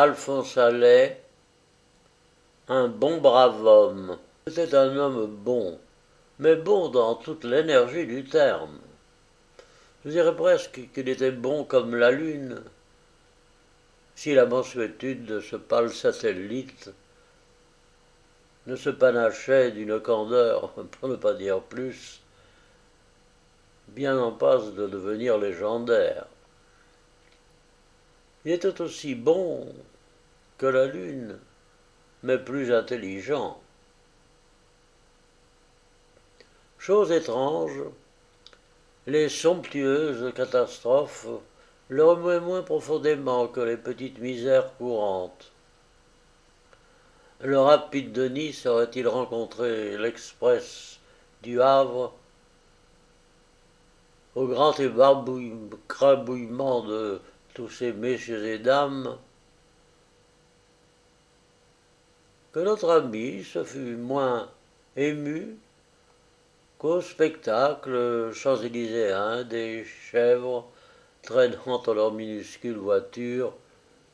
Alphonse 0.00 0.56
Allais, 0.56 1.20
un 2.68 2.86
bon 2.86 3.20
brave 3.20 3.66
homme. 3.66 4.16
C'était 4.46 4.76
un 4.76 4.96
homme 4.96 5.26
bon, 5.26 5.76
mais 6.38 6.54
bon 6.54 6.88
dans 6.88 7.16
toute 7.16 7.42
l'énergie 7.42 8.06
du 8.06 8.22
terme. 8.22 8.78
Je 10.04 10.10
dirais 10.10 10.36
presque 10.36 10.88
qu'il 10.94 11.08
était 11.08 11.32
bon 11.32 11.64
comme 11.64 11.96
la 11.96 12.12
lune. 12.12 12.62
Si 14.14 14.36
la 14.36 14.46
mansuétude 14.46 15.24
de 15.24 15.40
ce 15.40 15.56
pâle 15.56 15.92
satellite 15.92 16.92
ne 18.68 18.76
se 18.76 18.90
panachait 18.90 19.72
d'une 19.72 19.98
candeur, 19.98 20.70
pour 20.92 21.08
ne 21.08 21.16
pas 21.16 21.34
dire 21.34 21.60
plus, 21.60 22.20
bien 23.88 24.16
en 24.16 24.30
passe 24.30 24.74
de 24.74 24.86
devenir 24.86 25.38
légendaire. 25.38 26.26
Il 28.48 28.54
était 28.54 28.80
aussi 28.80 29.14
bon 29.14 29.68
que 30.56 30.64
la 30.64 30.86
lune, 30.86 31.38
mais 32.22 32.38
plus 32.38 32.72
intelligent. 32.72 33.60
Chose 36.78 37.12
étrange, 37.12 37.78
les 39.06 39.28
somptueuses 39.28 40.32
catastrophes 40.32 41.26
le 41.90 42.02
remuaient 42.02 42.40
moins 42.40 42.62
profondément 42.62 43.48
que 43.48 43.60
les 43.60 43.76
petites 43.76 44.18
misères 44.18 44.74
courantes. 44.78 45.52
Le 47.42 47.60
rapide 47.60 48.12
de 48.12 48.28
Nice 48.28 48.64
aurait-il 48.64 49.08
rencontré 49.08 49.98
l'express 49.98 51.00
du 51.42 51.60
Havre 51.60 52.14
au 54.34 54.46
grand 54.46 54.72
écrabouillement 54.80 56.86
de 56.86 57.20
tous 57.58 57.70
ces 57.70 57.92
messieurs 57.92 58.46
et 58.46 58.60
dames, 58.60 59.18
que 62.52 62.60
notre 62.60 62.88
ami 62.88 63.42
se 63.42 63.64
fut 63.64 63.96
moins 63.96 64.48
ému 64.94 65.56
qu'au 66.78 67.00
spectacle 67.00 68.30
champs-élyséen 68.32 69.42
des 69.42 69.84
chèvres 69.84 70.70
traînant 71.22 71.82
dans 71.82 71.94
leur 71.94 72.12
minuscule 72.12 72.76
voiture 72.76 73.52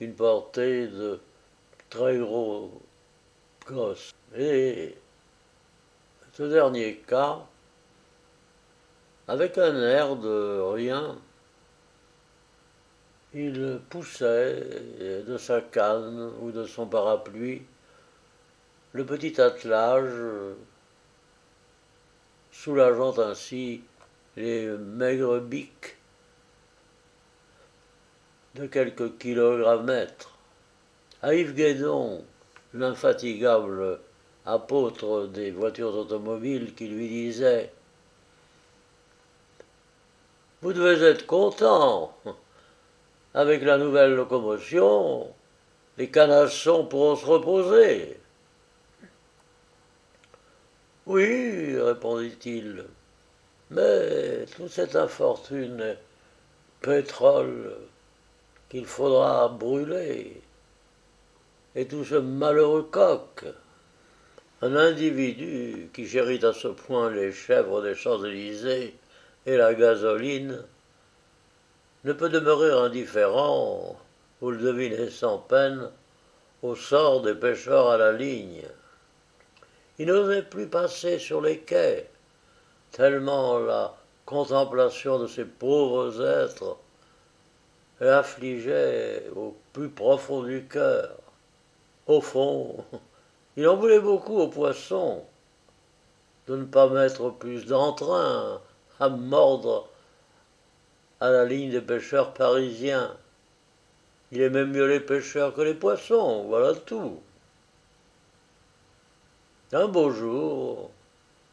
une 0.00 0.14
portée 0.14 0.88
de 0.88 1.20
très 1.90 2.18
gros 2.18 2.72
gosses. 3.68 4.12
Et 4.36 4.96
ce 6.32 6.42
dernier 6.42 6.96
cas, 7.06 7.46
avec 9.28 9.56
un 9.58 9.80
air 9.80 10.16
de 10.16 10.60
rien, 10.72 11.16
il 13.34 13.80
poussait 13.90 14.64
de 15.26 15.36
sa 15.36 15.60
canne 15.60 16.32
ou 16.40 16.50
de 16.50 16.64
son 16.64 16.86
parapluie 16.86 17.62
le 18.92 19.04
petit 19.04 19.40
attelage 19.40 20.12
soulageant 22.50 23.18
ainsi 23.18 23.82
les 24.36 24.66
maigres 24.66 25.40
biques 25.40 25.96
de 28.54 28.66
quelques 28.66 29.18
kilogrammètres. 29.18 30.36
À 31.22 31.34
Yves 31.34 31.54
Guédon, 31.54 32.24
l'infatigable 32.74 34.00
apôtre 34.46 35.26
des 35.26 35.50
voitures 35.50 35.94
automobiles, 35.94 36.74
qui 36.74 36.88
lui 36.88 37.08
disait 37.08 37.70
Vous 40.62 40.72
devez 40.72 41.04
être 41.04 41.26
content. 41.26 42.16
Avec 43.34 43.62
la 43.62 43.78
nouvelle 43.78 44.14
locomotion, 44.14 45.28
les 45.98 46.08
canassons 46.08 46.86
pourront 46.86 47.16
se 47.16 47.26
reposer. 47.26 48.18
Oui, 51.06 51.78
répondit-il, 51.80 52.84
mais 53.70 54.44
toute 54.56 54.68
cette 54.68 54.96
infortune 54.96 55.96
pétrole 56.80 57.76
qu'il 58.68 58.86
faudra 58.86 59.48
brûler, 59.48 60.40
et 61.74 61.86
tout 61.86 62.04
ce 62.04 62.16
malheureux 62.16 62.88
coq, 62.90 63.44
un 64.60 64.76
individu 64.76 65.88
qui 65.92 66.06
chérit 66.06 66.44
à 66.44 66.52
ce 66.52 66.68
point 66.68 67.10
les 67.10 67.32
chèvres 67.32 67.82
des 67.82 67.94
Champs-Élysées 67.94 68.94
et 69.46 69.56
la 69.56 69.74
gasoline, 69.74 70.62
ne 72.04 72.12
peut 72.12 72.28
demeurer 72.28 72.70
indifférent, 72.70 73.96
vous 74.40 74.50
le 74.50 74.58
devinez 74.58 75.10
sans 75.10 75.38
peine, 75.38 75.90
au 76.62 76.74
sort 76.74 77.22
des 77.22 77.34
pêcheurs 77.34 77.88
à 77.88 77.96
la 77.96 78.12
ligne. 78.12 78.62
Il 79.98 80.06
n'osait 80.06 80.42
plus 80.42 80.68
passer 80.68 81.18
sur 81.18 81.40
les 81.40 81.58
quais, 81.58 82.08
tellement 82.92 83.58
la 83.58 83.94
contemplation 84.26 85.18
de 85.18 85.26
ces 85.26 85.44
pauvres 85.44 86.24
êtres 86.24 86.76
l'affligeait 88.00 89.24
au 89.34 89.56
plus 89.72 89.88
profond 89.88 90.42
du 90.42 90.66
cœur. 90.66 91.16
Au 92.06 92.20
fond, 92.20 92.84
il 93.56 93.66
en 93.66 93.76
voulait 93.76 94.00
beaucoup 94.00 94.38
aux 94.38 94.48
poissons 94.48 95.24
de 96.46 96.56
ne 96.56 96.64
pas 96.64 96.88
mettre 96.88 97.30
plus 97.30 97.66
d'entrain 97.66 98.60
à 99.00 99.08
mordre 99.08 99.87
à 101.20 101.30
la 101.30 101.44
ligne 101.44 101.70
des 101.70 101.80
pêcheurs 101.80 102.32
parisiens. 102.32 103.16
Il 104.30 104.42
aimait 104.42 104.66
mieux 104.66 104.86
les 104.86 105.00
pêcheurs 105.00 105.54
que 105.54 105.62
les 105.62 105.74
poissons, 105.74 106.44
voilà 106.44 106.74
tout. 106.74 107.20
Un 109.72 109.88
beau 109.88 110.10
jour, 110.10 110.90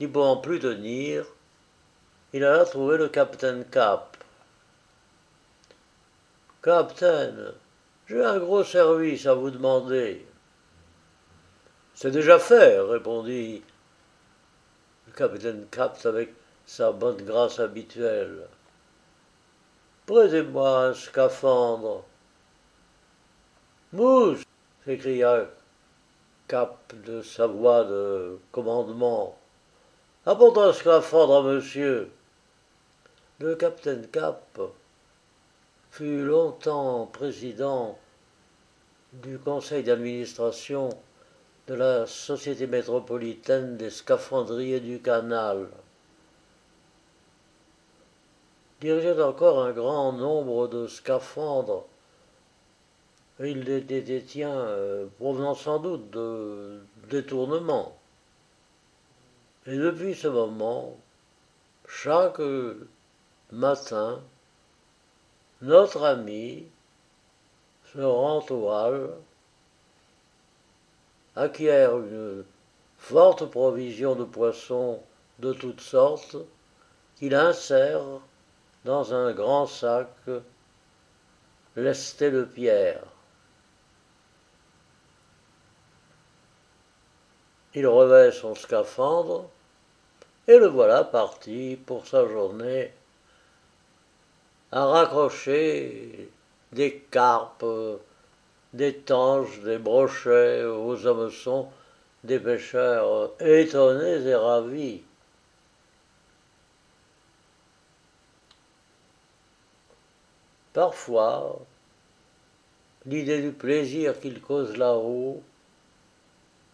n'y 0.00 0.06
pouvant 0.06 0.36
plus 0.36 0.60
tenir, 0.60 1.26
il 2.32 2.44
alla 2.44 2.64
trouver 2.64 2.98
le 2.98 3.08
capitaine 3.08 3.64
Cap. 3.64 4.16
Capitaine, 6.62 7.52
j'ai 8.06 8.24
un 8.24 8.38
gros 8.38 8.64
service 8.64 9.26
à 9.26 9.34
vous 9.34 9.50
demander. 9.50 10.26
C'est 11.94 12.10
déjà 12.10 12.38
fait, 12.38 12.78
répondit 12.78 13.62
le 15.06 15.12
capitaine 15.12 15.66
Cap 15.70 15.98
avec 16.04 16.34
sa 16.66 16.92
bonne 16.92 17.22
grâce 17.22 17.58
habituelle. 17.58 18.46
Prêtez-moi 20.08 20.86
un 20.86 20.94
scaphandre. 20.94 22.02
Mousse 23.92 24.42
s'écria 24.82 25.46
Cap 26.46 26.94
de 27.04 27.20
sa 27.20 27.46
voix 27.46 27.84
de 27.84 28.38
commandement. 28.50 29.36
Apporte 30.24 30.56
un 30.56 30.72
scaphandre 30.72 31.36
à 31.36 31.42
monsieur. 31.42 32.10
Le 33.40 33.54
capitaine 33.54 34.06
Cap 34.06 34.58
fut 35.90 36.24
longtemps 36.24 37.04
président 37.12 37.98
du 39.12 39.38
conseil 39.38 39.82
d'administration 39.82 40.88
de 41.66 41.74
la 41.74 42.06
Société 42.06 42.66
métropolitaine 42.66 43.76
des 43.76 43.90
scaphandriers 43.90 44.80
du 44.80 45.02
canal. 45.02 45.68
Dirigeait 48.80 49.20
encore 49.22 49.62
un 49.62 49.72
grand 49.72 50.12
nombre 50.12 50.68
de 50.68 50.86
scaphandres 50.86 51.86
il 53.40 53.60
les 53.60 53.80
détient 53.80 54.50
euh, 54.50 55.06
provenant 55.18 55.54
sans 55.54 55.78
doute 55.78 56.10
de 56.10 56.80
détournement. 57.08 57.96
Et 59.66 59.76
depuis 59.76 60.14
ce 60.14 60.28
moment, 60.28 60.96
chaque 61.86 62.40
matin, 63.52 64.20
notre 65.62 66.04
ami 66.04 66.66
se 67.92 68.00
rend 68.00 68.44
au 68.50 68.70
hall, 68.70 69.10
acquiert 71.36 71.98
une 71.98 72.44
forte 72.98 73.46
provision 73.46 74.16
de 74.16 74.24
poissons 74.24 75.00
de 75.38 75.52
toutes 75.52 75.80
sortes, 75.80 76.36
qu'il 77.16 77.34
insère 77.34 78.02
dans 78.88 79.12
un 79.12 79.32
grand 79.32 79.66
sac 79.66 80.08
lesté 81.76 82.30
de 82.30 82.44
pierre. 82.44 83.02
Il 87.74 87.86
revêt 87.86 88.32
son 88.32 88.54
scaphandre 88.54 89.44
et 90.46 90.56
le 90.56 90.68
voilà 90.68 91.04
parti 91.04 91.78
pour 91.84 92.06
sa 92.06 92.26
journée 92.26 92.90
à 94.72 94.86
raccrocher 94.86 96.30
des 96.72 96.98
carpes, 97.10 97.66
des 98.72 98.96
tanges, 99.00 99.60
des 99.60 99.76
brochets 99.76 100.64
aux 100.64 101.06
hameçons 101.06 101.68
des 102.24 102.40
pêcheurs 102.40 103.32
étonnés 103.38 104.26
et 104.26 104.34
ravis. 104.34 105.02
Parfois, 110.78 111.58
l'idée 113.04 113.42
du 113.42 113.50
plaisir 113.50 114.20
qu'il 114.20 114.40
cause 114.40 114.76
là-haut, 114.76 115.42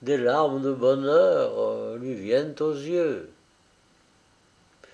des 0.00 0.16
larmes 0.16 0.62
de 0.62 0.72
bonheur 0.72 1.52
euh, 1.58 1.98
lui 1.98 2.14
viennent 2.14 2.54
aux 2.60 2.72
yeux. 2.72 3.30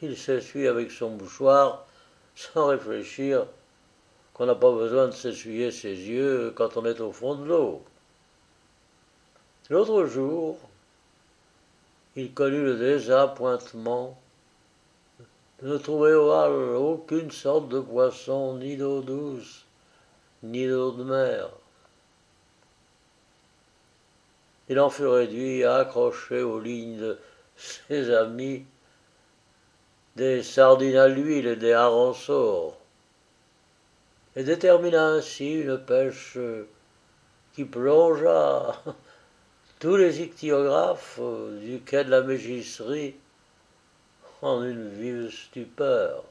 Il 0.03 0.17
s'essuie 0.17 0.67
avec 0.67 0.91
son 0.91 1.11
mouchoir 1.11 1.87
sans 2.35 2.67
réfléchir 2.67 3.47
qu'on 4.35 4.47
n'a 4.47 4.56
pas 4.56 4.73
besoin 4.73 5.06
de 5.06 5.12
s'essuyer 5.12 5.70
ses 5.70 5.94
yeux 5.94 6.52
quand 6.56 6.76
on 6.76 6.85
est 6.85 7.00
au 7.00 7.12
fond 7.12 7.37
de 7.37 7.44
l'eau. 7.44 7.85
L'autre 9.70 10.06
jour, 10.06 10.59
il 12.17 12.35
connut 12.35 12.64
le 12.64 12.76
désappointement 12.76 14.19
ne 15.62 15.79
trouver 15.79 16.12
au 16.12 16.31
hall 16.31 16.76
aucune 16.76 17.31
sorte 17.31 17.69
de 17.69 17.81
poisson, 17.81 18.56
ni 18.58 18.76
d'eau 18.76 19.00
douce, 19.00 19.64
ni 20.43 20.69
d'eau 20.69 20.93
de 20.93 21.05
mer. 21.05 21.49
Il 24.69 24.79
en 24.81 24.91
fut 24.91 25.06
réduit 25.06 25.64
à 25.64 25.76
accrocher 25.76 26.43
aux 26.43 26.61
lignes 26.61 26.99
de 26.99 27.19
ses 27.56 28.11
amis 28.12 28.64
des 30.17 30.43
sardines 30.43 30.97
à 30.97 31.08
l'huile 31.08 31.47
et 31.47 31.56
des 31.56 31.73
harençaux, 31.73 32.75
et 34.35 34.44
détermina 34.44 35.09
ainsi 35.09 35.61
une 35.61 35.79
pêche 35.79 36.38
qui 37.55 37.64
plongea 37.64 38.82
tous 39.79 39.97
les 39.97 40.20
ichthyographes 40.20 41.20
du 41.62 41.81
quai 41.81 42.05
de 42.05 42.11
la 42.11 42.23
Mégisserie 42.23 43.14
en 44.43 44.62
une 44.62 44.88
vive 44.88 45.31
stupeur. 45.31 46.25